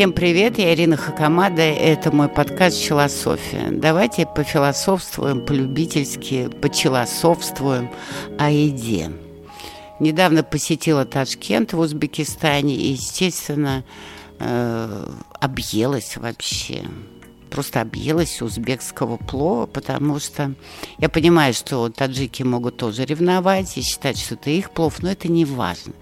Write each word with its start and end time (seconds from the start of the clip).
Всем 0.00 0.14
привет, 0.14 0.56
я 0.56 0.72
Ирина 0.72 0.96
Хакамада, 0.96 1.60
это 1.60 2.10
мой 2.10 2.30
подкаст 2.30 2.80
«Челософия». 2.80 3.68
Давайте 3.70 4.24
пофилософствуем, 4.24 5.44
полюбительски, 5.44 6.48
почелософствуем 6.48 7.90
о 8.38 8.50
еде. 8.50 9.12
Недавно 9.98 10.42
посетила 10.42 11.04
Ташкент 11.04 11.74
в 11.74 11.78
Узбекистане 11.80 12.76
и, 12.76 12.92
естественно, 12.92 13.84
э, 14.38 15.06
объелась 15.38 16.16
вообще 16.16 16.84
просто 17.50 17.80
объелась 17.80 18.40
узбекского 18.40 19.16
плова, 19.16 19.66
потому 19.66 20.18
что 20.18 20.54
я 20.98 21.08
понимаю, 21.08 21.52
что 21.52 21.88
таджики 21.90 22.42
могут 22.42 22.76
тоже 22.76 23.04
ревновать 23.04 23.76
и 23.76 23.82
считать, 23.82 24.18
что 24.18 24.34
это 24.34 24.50
их 24.50 24.70
плов, 24.70 25.02
но 25.02 25.10
это 25.10 25.28
не 25.28 25.44
важно. 25.44 25.92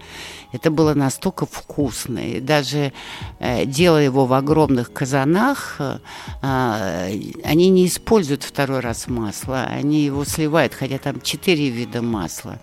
Это 0.51 0.71
было 0.71 0.93
настолько 0.93 1.45
вкусно. 1.45 2.19
И 2.19 2.39
даже 2.39 2.91
э, 3.39 3.65
делая 3.65 4.05
его 4.05 4.25
в 4.25 4.33
огромных 4.33 4.91
казанах, 4.93 5.75
э, 5.79 5.99
э, 6.41 7.21
они 7.43 7.69
не 7.69 7.85
используют 7.85 8.43
второй 8.43 8.79
раз 8.79 9.07
масло, 9.07 9.63
они 9.63 10.03
его 10.03 10.25
сливают, 10.25 10.73
хотя 10.73 10.97
там 10.97 11.21
четыре 11.21 11.69
вида 11.69 12.01
масла. 12.01 12.59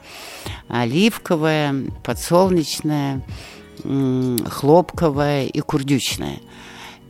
Оливковое, 0.69 1.93
подсолнечное, 2.03 3.23
хлопковое 3.85 5.47
и 5.47 5.61
курдючное– 5.61 6.39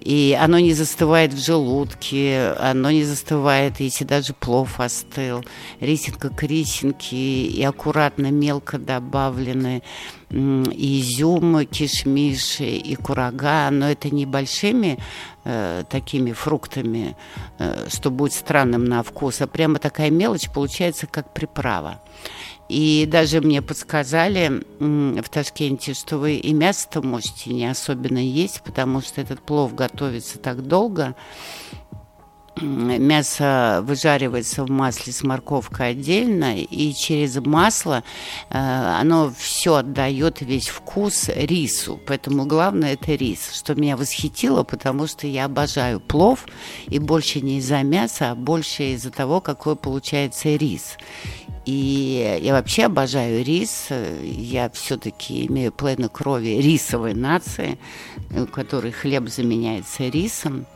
и 0.07 0.39
оно 0.41 0.61
не 0.61 0.73
застывает 0.73 1.33
в 1.33 1.45
желудке, 1.45 2.55
оно 2.61 2.93
не 2.93 3.03
застывает, 3.03 3.81
если 3.81 4.05
даже 4.05 4.35
плов 4.35 4.79
остыл. 4.79 5.45
Рисинка 5.81 6.29
к 6.29 6.45
рисинке 6.45 7.17
и 7.17 7.61
аккуратно 7.65 8.31
мелко 8.31 8.79
добавлены 8.79 9.83
и 10.31 11.01
изюм, 11.01 11.65
кишмиш 11.67 12.61
и 12.61 12.97
курага, 12.97 13.71
но 13.71 13.91
это 13.91 14.13
небольшими 14.13 14.99
э, 15.45 15.85
такими 15.89 16.33
фруктами, 16.33 17.17
э, 17.59 17.87
что 17.89 18.11
будет 18.11 18.33
странным 18.33 18.85
на 18.85 19.03
вкус, 19.03 19.41
а 19.41 19.47
прямо 19.47 19.79
такая 19.79 20.11
мелочь 20.11 20.51
получается 20.51 21.07
как 21.07 21.33
приправа. 21.33 22.01
И 22.69 23.07
даже 23.09 23.41
мне 23.41 23.63
подсказали 23.63 24.65
в 24.81 25.29
Ташкенте, 25.29 25.95
что 25.95 26.19
вы 26.19 26.35
и 26.35 26.53
мясо-то 26.53 27.01
можете 27.01 27.51
не 27.51 27.67
особенно 27.67 28.19
есть, 28.19 28.63
потому 28.63 29.01
что 29.01 29.21
этот 29.21 29.41
плов 29.41 29.75
готовится 29.77 30.39
так 30.39 30.67
долго. 30.67 31.15
Мясо 32.63 33.81
выжаривается 33.83 34.65
в 34.65 34.71
масле 34.71 35.13
с 35.13 35.23
морковкой 35.23 35.91
отдельно, 35.91 36.57
и 36.57 36.95
через 36.95 37.37
масло 37.37 38.03
э, 38.49 38.57
оно 38.59 39.31
все 39.37 39.77
отдает 39.77 40.41
весь 40.41 40.69
вкус 40.69 41.29
рису. 41.29 42.01
Поэтому 42.07 42.47
главное 42.47 42.95
это 42.95 43.15
рис, 43.15 43.53
что 43.53 43.75
меня 43.75 43.97
восхитило, 43.97 44.63
потому 44.63 45.07
что 45.07 45.27
я 45.27 45.45
обожаю 45.45 46.01
плов, 46.01 46.47
и 46.87 46.99
больше 46.99 47.43
не 47.43 47.59
из-за 47.59 47.83
мяса, 47.83 48.31
а 48.31 48.35
больше 48.35 48.95
из-за 48.95 49.11
того, 49.11 49.43
какой 49.43 49.77
получается 49.77 50.49
рис. 50.57 50.97
И 51.67 52.39
я 52.43 52.53
вообще 52.53 52.85
обожаю 52.85 53.45
рис. 53.45 53.89
Я 54.23 54.71
все-таки 54.71 55.47
имею 55.47 55.73
планы 55.73 56.09
крови 56.09 56.61
рисовой 56.63 57.13
нации, 57.13 57.77
у 58.31 58.47
которой 58.47 58.93
хлеб 58.93 59.29
заменяется 59.29 60.05
рисом. 60.05 60.67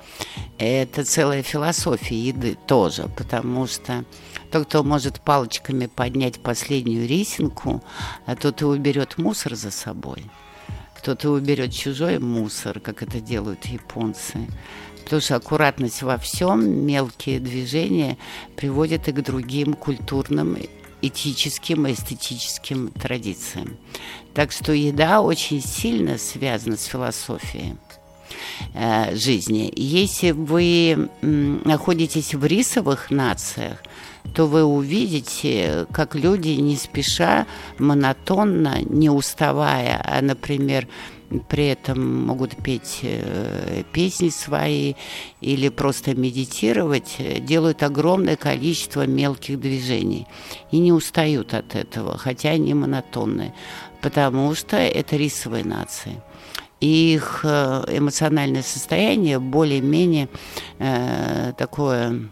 Это 0.59 1.05
целая 1.05 1.45
философия 1.45 2.19
еды 2.19 2.59
тоже, 2.67 3.09
потому 3.17 3.69
что 3.69 4.05
тот, 4.51 4.67
кто 4.67 4.83
может 4.83 5.21
палочками 5.21 5.87
поднять 5.87 6.41
последнюю 6.41 7.07
рисинку, 7.07 7.85
а 8.27 8.35
тот 8.35 8.61
и 8.63 8.65
уберет 8.65 9.17
мусор 9.17 9.55
за 9.55 9.71
собой. 9.71 10.25
Кто-то 10.99 11.31
уберет 11.31 11.73
чужой 11.73 12.19
мусор, 12.19 12.81
как 12.81 13.03
это 13.03 13.21
делают 13.21 13.65
японцы. 13.67 14.49
Потому 15.05 15.23
что 15.23 15.37
аккуратность 15.37 16.03
во 16.03 16.19
всем, 16.19 16.69
мелкие 16.85 17.41
движения 17.41 18.19
приводят 18.57 19.09
и 19.09 19.13
к 19.13 19.23
другим 19.23 19.75
культурным 19.75 20.57
этическим 21.03 21.87
и 21.87 21.93
эстетическим 21.93 22.89
традициям. 22.89 23.77
Так 24.35 24.53
что 24.53 24.73
еда 24.73 25.21
очень 25.21 25.63
сильно 25.63 26.19
связана 26.19 26.77
с 26.77 26.85
философией 26.85 27.77
э, 28.75 29.15
жизни. 29.17 29.73
Если 29.75 30.31
вы 30.31 31.09
находитесь 31.23 32.35
в 32.35 32.45
рисовых 32.45 33.11
нациях, 33.11 33.79
то 34.35 34.47
вы 34.47 34.63
увидите, 34.63 35.87
как 35.93 36.15
люди 36.15 36.51
не 36.51 36.77
спеша, 36.77 37.47
монотонно, 37.79 38.83
не 38.83 39.11
уставая, 39.11 40.01
а, 40.05 40.21
например, 40.21 40.87
при 41.49 41.69
этом 41.69 42.27
могут 42.27 42.57
петь 42.57 43.01
э, 43.03 43.85
песни 43.93 44.31
свои 44.31 44.95
или 45.41 45.69
просто 45.69 46.15
медитировать, 46.15 47.17
делают 47.41 47.83
огромное 47.83 48.37
количество 48.37 49.07
мелких 49.07 49.61
движений 49.61 50.27
и 50.71 50.79
не 50.79 50.93
устают 50.93 51.55
от 51.55 51.75
этого, 51.77 52.19
хотя 52.19 52.51
они 52.51 52.75
монотонные, 52.75 53.55
потому 54.01 54.55
что 54.55 54.77
это 54.77 55.17
рисовые 55.17 55.65
нации 55.65 56.23
их 56.81 57.41
э, 57.45 57.85
эмоциональное 57.89 58.63
состояние 58.63 59.39
более-менее 59.39 60.29
э, 60.79 61.53
такое 61.59 62.31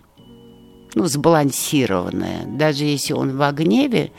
ну, 0.95 1.07
сбалансированное. 1.07 2.47
Даже 2.47 2.85
если 2.85 3.13
он 3.13 3.37
в 3.37 3.53
гневе, 3.53 4.11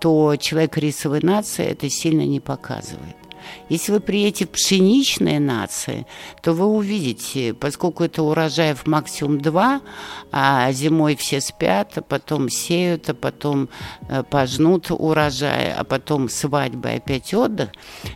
то 0.00 0.36
человек 0.36 0.78
рисовой 0.78 1.20
нации 1.20 1.64
это 1.64 1.90
сильно 1.90 2.22
не 2.22 2.40
показывает. 2.40 3.25
Если 3.68 3.92
вы 3.92 4.00
приедете 4.00 4.46
в 4.46 4.50
пшеничные 4.50 5.40
нации, 5.40 6.06
то 6.42 6.52
вы 6.52 6.66
увидите, 6.66 7.54
поскольку 7.54 8.04
это 8.04 8.22
урожаев 8.22 8.86
максимум 8.86 9.40
два, 9.40 9.80
а 10.32 10.70
зимой 10.72 11.16
все 11.16 11.40
спят, 11.40 11.92
а 11.96 12.02
потом 12.02 12.48
сеют, 12.48 13.08
а 13.08 13.14
потом 13.14 13.68
э, 14.08 14.22
пожнут 14.22 14.90
урожай, 14.90 15.72
а 15.72 15.84
потом 15.84 16.28
свадьба 16.28 16.90
опять 16.90 17.34
отдых, 17.34 17.70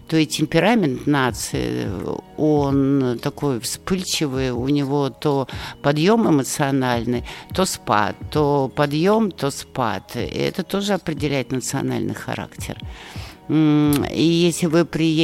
то 0.08 0.16
и 0.16 0.26
темперамент 0.26 1.06
нации, 1.06 1.88
он 2.36 3.18
такой 3.22 3.60
вспыльчивый, 3.60 4.50
у 4.50 4.68
него 4.68 5.10
то 5.10 5.48
подъем 5.82 6.28
эмоциональный, 6.28 7.24
то 7.54 7.64
спад, 7.64 8.16
то 8.30 8.70
подъем, 8.74 9.30
то 9.30 9.50
спад. 9.50 10.16
И 10.16 10.20
это 10.20 10.62
тоже 10.62 10.94
определяет 10.94 11.52
национальный 11.52 12.14
характер. 12.14 12.78
И 13.48 14.22
если 14.22 14.66
вы 14.66 14.84
приедете 14.84 15.19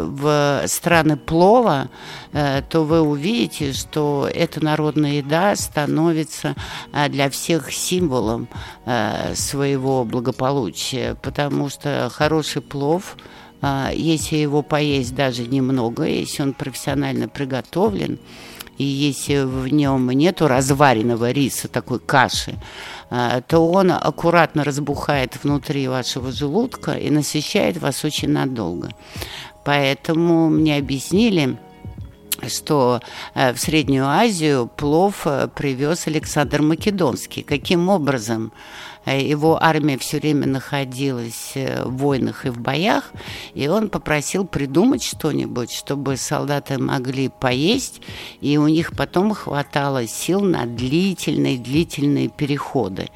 в 0.00 0.62
страны 0.66 1.16
плова, 1.16 1.88
э, 2.32 2.62
то 2.68 2.84
вы 2.84 3.00
увидите, 3.00 3.72
что 3.72 4.28
эта 4.32 4.64
народная 4.64 5.14
еда 5.14 5.56
становится 5.56 6.54
э, 6.92 7.08
для 7.08 7.30
всех 7.30 7.72
символом 7.72 8.48
э, 8.86 9.34
своего 9.34 10.04
благополучия, 10.04 11.16
потому 11.22 11.68
что 11.68 12.10
хороший 12.12 12.62
плов 12.62 13.16
если 13.94 14.36
его 14.36 14.62
поесть 14.62 15.14
даже 15.14 15.46
немного, 15.46 16.04
если 16.04 16.42
он 16.42 16.52
профессионально 16.54 17.28
приготовлен, 17.28 18.18
и 18.80 18.84
если 18.84 19.44
в 19.44 19.68
нем 19.68 20.08
нету 20.10 20.48
разваренного 20.48 21.32
риса, 21.32 21.68
такой 21.68 21.98
каши, 22.00 22.54
а, 23.10 23.42
то 23.42 23.70
он 23.70 23.92
аккуратно 23.92 24.64
разбухает 24.64 25.36
внутри 25.42 25.86
вашего 25.86 26.32
желудка 26.32 26.92
и 26.92 27.10
насыщает 27.10 27.76
вас 27.76 28.04
очень 28.06 28.30
надолго. 28.30 28.88
Поэтому 29.64 30.48
мне 30.48 30.78
объяснили, 30.78 31.58
что 32.48 33.02
э, 33.34 33.52
в 33.52 33.60
Среднюю 33.60 34.06
Азию 34.06 34.70
плов 34.74 35.26
э, 35.26 35.48
привез 35.54 36.06
Александр 36.06 36.62
Македонский. 36.62 37.42
Каким 37.42 37.90
образом? 37.90 38.50
Э, 39.06 39.20
его 39.20 39.62
армия 39.62 39.98
все 39.98 40.18
время 40.18 40.46
находилась 40.46 41.52
э, 41.54 41.84
в 41.84 41.96
войнах 41.96 42.44
и 42.46 42.50
в 42.50 42.58
боях, 42.58 43.12
и 43.54 43.66
он 43.68 43.88
попросил 43.88 44.46
придумать 44.46 45.02
что-нибудь, 45.02 45.72
чтобы 45.72 46.16
солдаты 46.16 46.78
могли 46.78 47.28
поесть, 47.28 48.00
и 48.40 48.58
у 48.58 48.68
них 48.68 48.92
потом 48.96 49.34
хватало 49.34 50.06
сил 50.06 50.40
на 50.40 50.66
длительные-длительные 50.66 52.28
переходы. 52.28 53.08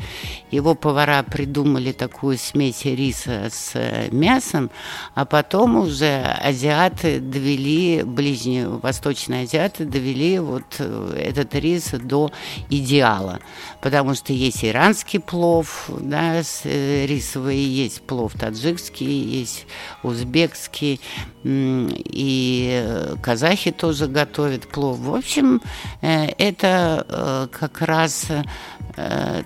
Его 0.50 0.74
повара 0.74 1.22
придумали 1.22 1.92
такую 1.92 2.38
смесь 2.38 2.84
риса 2.84 3.48
с 3.50 3.72
э, 3.74 4.08
мясом, 4.10 4.70
а 5.14 5.24
потом 5.24 5.76
уже 5.76 6.22
азиаты 6.22 7.20
довели, 7.20 8.02
ближние 8.04 8.68
восточные 8.68 9.44
азиаты 9.44 9.84
довели 9.84 10.38
вот 10.38 10.80
этот 10.80 11.54
рис 11.54 11.90
до 11.90 12.30
идеала, 12.70 13.40
потому 13.80 14.14
что 14.14 14.32
есть 14.32 14.64
иранский 14.64 15.20
плов, 15.20 15.73
да, 15.88 16.42
э, 16.64 17.06
рисовый, 17.06 17.58
есть 17.58 18.02
плов 18.02 18.32
таджикский, 18.38 19.06
есть 19.06 19.66
узбекский, 20.02 21.00
и 21.44 22.82
э, 22.84 23.16
казахи 23.22 23.70
тоже 23.70 24.06
готовят 24.06 24.68
плов. 24.68 24.98
В 24.98 25.14
общем, 25.14 25.60
э, 26.00 26.26
это 26.38 27.48
как 27.52 27.80
раз 27.80 28.26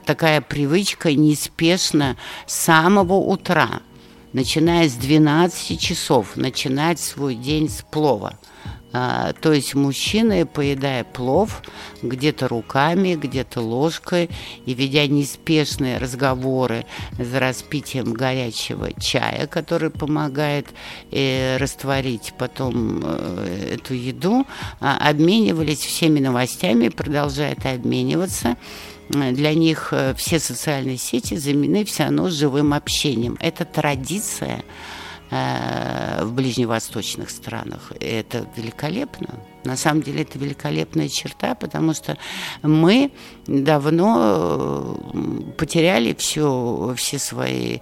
такая 0.05 0.43
привычка 0.43 1.13
неспешно 1.13 2.17
с 2.47 2.55
самого 2.55 3.15
утра, 3.15 3.81
начиная 4.33 4.89
с 4.89 4.95
12 4.95 5.81
часов, 5.81 6.37
начинать 6.37 7.01
свой 7.01 7.35
день 7.35 7.71
с 7.71 7.83
плова 7.83 8.39
А, 8.93 9.32
то 9.35 9.52
есть 9.52 9.75
мужчины, 9.75 10.46
поедая 10.46 11.05
плов, 11.05 11.62
где-то 12.02 12.49
руками, 12.49 13.17
где-то 13.17 13.61
ложкой, 13.61 14.31
и 14.64 14.75
ведя 14.75 15.06
неспешные 15.06 15.99
разговоры 15.99 16.87
за 17.19 17.38
распитием 17.38 18.12
горячего 18.12 18.88
чая, 18.99 19.46
который 19.46 19.90
помогает 19.90 20.67
э, 21.11 21.58
растворить 21.58 22.32
потом 22.38 23.02
э, 23.05 23.75
эту 23.75 23.94
еду, 23.94 24.46
э, 24.81 24.87
обменивались 24.87 25.81
всеми 25.81 26.20
новостями, 26.20 26.88
продолжают 26.88 27.67
обмениваться 27.67 28.56
для 29.08 29.55
них 29.55 29.88
э, 29.93 30.14
все 30.17 30.38
социальные 30.38 30.99
сети 30.99 31.37
заменены 31.37 31.85
все 31.85 32.05
равно 32.05 32.29
живым 32.29 32.75
общением. 32.75 33.37
Это 33.40 33.64
традиция 33.64 34.62
в 35.31 36.31
ближневосточных 36.33 37.31
странах. 37.31 37.93
Это 38.01 38.49
великолепно. 38.57 39.35
На 39.65 39.77
самом 39.77 40.03
деле 40.03 40.23
это 40.23 40.39
великолепная 40.39 41.09
черта, 41.09 41.55
потому 41.55 41.93
что 41.93 42.17
мы 42.63 43.11
давно 43.47 44.97
э, 45.13 45.53
потеряли 45.59 46.15
все, 46.15 46.95
все 46.97 47.19
свои 47.19 47.81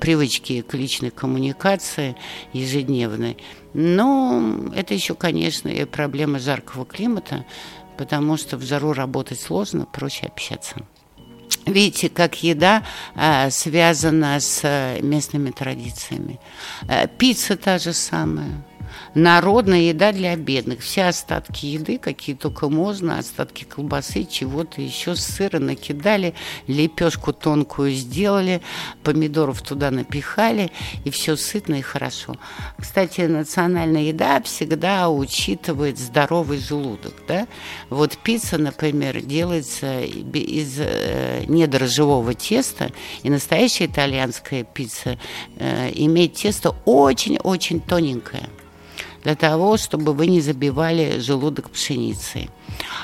привычки 0.00 0.62
к 0.62 0.72
личной 0.74 1.10
коммуникации 1.10 2.16
ежедневной. 2.52 3.36
Но 3.74 4.70
это 4.74 4.94
еще, 4.94 5.14
конечно, 5.14 5.68
и 5.68 5.84
проблема 5.84 6.38
жаркого 6.38 6.86
климата, 6.86 7.44
потому 7.98 8.36
что 8.38 8.56
в 8.56 8.62
жару 8.62 8.94
работать 8.94 9.40
сложно, 9.40 9.84
проще 9.84 10.26
общаться. 10.26 10.76
Видите, 11.66 12.08
как 12.08 12.42
еда 12.44 12.84
э, 13.16 13.50
связана 13.50 14.38
с 14.38 14.60
э, 14.62 15.00
местными 15.02 15.50
традициями. 15.50 16.38
Э, 16.88 17.08
пицца 17.08 17.56
та 17.56 17.78
же 17.78 17.92
самая 17.92 18.62
народная 19.14 19.80
еда 19.80 20.12
для 20.12 20.36
бедных. 20.36 20.80
Все 20.80 21.04
остатки 21.04 21.66
еды, 21.66 21.98
какие 21.98 22.36
только 22.36 22.68
можно, 22.68 23.18
остатки 23.18 23.64
колбасы, 23.64 24.24
чего-то 24.24 24.80
еще, 24.80 25.16
сыра 25.16 25.58
накидали, 25.58 26.34
лепешку 26.66 27.32
тонкую 27.32 27.92
сделали, 27.92 28.62
помидоров 29.02 29.62
туда 29.62 29.90
напихали, 29.90 30.70
и 31.04 31.10
все 31.10 31.36
сытно 31.36 31.76
и 31.76 31.82
хорошо. 31.82 32.36
Кстати, 32.78 33.22
национальная 33.22 34.02
еда 34.02 34.40
всегда 34.42 35.08
учитывает 35.08 35.98
здоровый 35.98 36.58
желудок. 36.58 37.14
Да? 37.26 37.46
Вот 37.90 38.16
пицца, 38.18 38.58
например, 38.58 39.20
делается 39.22 40.02
из 40.02 40.76
э, 40.78 41.44
недрожжевого 41.46 42.34
теста, 42.34 42.90
и 43.22 43.30
настоящая 43.30 43.86
итальянская 43.86 44.64
пицца 44.64 45.18
э, 45.58 45.90
имеет 45.94 46.34
тесто 46.34 46.74
очень-очень 46.84 47.80
тоненькое 47.80 48.48
для 49.26 49.34
того, 49.34 49.76
чтобы 49.76 50.12
вы 50.12 50.28
не 50.28 50.40
забивали 50.40 51.18
желудок 51.18 51.70
пшеницей. 51.70 52.48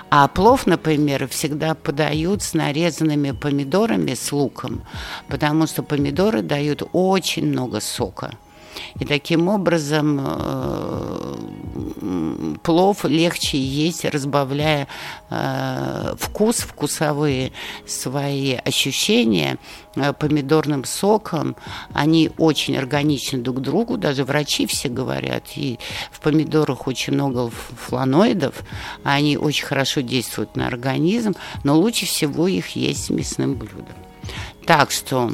А 0.08 0.28
плов, 0.28 0.68
например, 0.68 1.26
всегда 1.26 1.74
подают 1.74 2.42
с 2.42 2.54
нарезанными 2.54 3.32
помидорами 3.32 4.14
с 4.14 4.30
луком, 4.30 4.82
потому 5.26 5.66
что 5.66 5.82
помидоры 5.82 6.42
дают 6.42 6.84
очень 6.92 7.46
много 7.46 7.80
сока. 7.80 8.36
И 8.98 9.04
таким 9.04 9.48
образом 9.48 10.20
э, 10.20 11.36
плов 12.62 13.04
легче 13.04 13.58
есть, 13.58 14.04
разбавляя 14.04 14.88
э, 15.30 16.14
вкус, 16.18 16.58
вкусовые 16.58 17.52
свои 17.86 18.54
ощущения 18.54 19.58
э, 19.96 20.12
помидорным 20.12 20.84
соком. 20.84 21.56
Они 21.92 22.30
очень 22.38 22.76
органичны 22.76 23.38
друг 23.38 23.58
к 23.58 23.60
другу, 23.60 23.96
даже 23.96 24.24
врачи 24.24 24.66
все 24.66 24.88
говорят. 24.88 25.44
И 25.56 25.78
в 26.10 26.20
помидорах 26.20 26.86
очень 26.86 27.14
много 27.14 27.50
фланоидов, 27.50 28.62
они 29.04 29.36
очень 29.36 29.66
хорошо 29.66 30.00
действуют 30.00 30.56
на 30.56 30.66
организм, 30.66 31.34
но 31.64 31.76
лучше 31.76 32.06
всего 32.06 32.48
их 32.48 32.76
есть 32.76 33.10
мясным 33.10 33.54
блюдом. 33.54 33.96
Так 34.66 34.90
что 34.90 35.32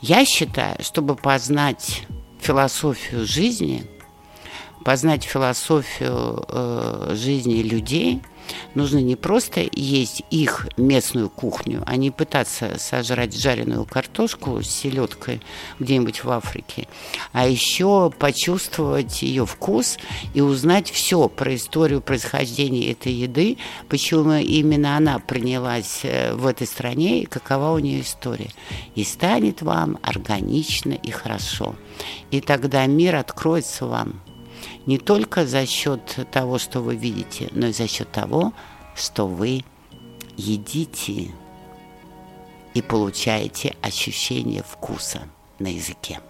я 0.00 0.24
считаю, 0.24 0.76
чтобы 0.82 1.14
познать 1.14 2.02
философию 2.40 3.26
жизни, 3.26 3.86
познать 4.84 5.24
философию 5.24 6.44
э, 6.48 7.12
жизни 7.14 7.62
людей, 7.62 8.22
нужно 8.74 8.98
не 8.98 9.16
просто 9.16 9.66
есть 9.72 10.22
их 10.30 10.68
местную 10.76 11.28
кухню, 11.28 11.82
а 11.86 11.96
не 11.96 12.10
пытаться 12.10 12.78
сожрать 12.78 13.36
жареную 13.36 13.84
картошку 13.84 14.62
с 14.62 14.68
селедкой 14.68 15.40
где-нибудь 15.78 16.24
в 16.24 16.30
Африке, 16.30 16.88
а 17.32 17.46
еще 17.46 18.10
почувствовать 18.18 19.22
ее 19.22 19.46
вкус 19.46 19.98
и 20.34 20.40
узнать 20.40 20.90
все 20.90 21.28
про 21.28 21.54
историю 21.54 22.00
происхождения 22.00 22.90
этой 22.90 23.12
еды, 23.12 23.58
почему 23.88 24.34
именно 24.34 24.96
она 24.96 25.18
принялась 25.18 26.00
э, 26.02 26.34
в 26.34 26.46
этой 26.46 26.66
стране 26.66 27.22
и 27.22 27.26
какова 27.26 27.72
у 27.72 27.78
нее 27.78 28.00
история. 28.00 28.50
И 28.94 29.04
станет 29.04 29.62
вам 29.62 29.98
органично 30.02 30.92
и 30.92 31.10
хорошо. 31.10 31.74
И 32.30 32.40
тогда 32.40 32.86
мир 32.86 33.16
откроется 33.16 33.86
вам 33.86 34.20
не 34.86 34.98
только 34.98 35.46
за 35.46 35.66
счет 35.66 36.26
того, 36.30 36.58
что 36.58 36.80
вы 36.80 36.96
видите, 36.96 37.48
но 37.52 37.68
и 37.68 37.72
за 37.72 37.88
счет 37.88 38.10
того, 38.10 38.52
что 38.94 39.26
вы 39.26 39.64
едите 40.36 41.30
и 42.74 42.82
получаете 42.82 43.76
ощущение 43.82 44.62
вкуса 44.62 45.22
на 45.58 45.68
языке. 45.68 46.20